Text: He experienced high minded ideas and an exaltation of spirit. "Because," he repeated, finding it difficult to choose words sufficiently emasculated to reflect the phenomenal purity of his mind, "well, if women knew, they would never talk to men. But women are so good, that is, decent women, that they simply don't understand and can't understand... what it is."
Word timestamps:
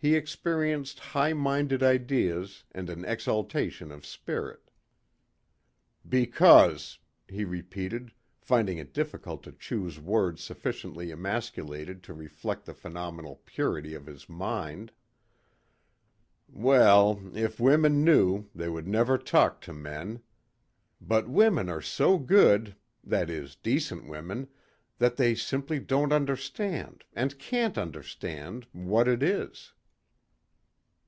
He 0.00 0.14
experienced 0.14 1.00
high 1.00 1.32
minded 1.32 1.82
ideas 1.82 2.62
and 2.70 2.88
an 2.88 3.04
exaltation 3.04 3.90
of 3.90 4.06
spirit. 4.06 4.70
"Because," 6.08 7.00
he 7.26 7.44
repeated, 7.44 8.12
finding 8.40 8.78
it 8.78 8.94
difficult 8.94 9.42
to 9.42 9.50
choose 9.50 9.98
words 9.98 10.40
sufficiently 10.40 11.10
emasculated 11.10 12.04
to 12.04 12.14
reflect 12.14 12.64
the 12.64 12.74
phenomenal 12.74 13.42
purity 13.44 13.94
of 13.94 14.06
his 14.06 14.28
mind, 14.28 14.92
"well, 16.48 17.20
if 17.36 17.58
women 17.58 18.04
knew, 18.04 18.46
they 18.54 18.68
would 18.68 18.86
never 18.86 19.18
talk 19.18 19.60
to 19.62 19.72
men. 19.72 20.22
But 21.00 21.28
women 21.28 21.68
are 21.68 21.82
so 21.82 22.18
good, 22.18 22.76
that 23.02 23.28
is, 23.28 23.56
decent 23.56 24.06
women, 24.06 24.46
that 24.98 25.16
they 25.16 25.34
simply 25.34 25.80
don't 25.80 26.12
understand 26.12 27.02
and 27.14 27.36
can't 27.40 27.76
understand... 27.76 28.68
what 28.70 29.08
it 29.08 29.24
is." 29.24 29.72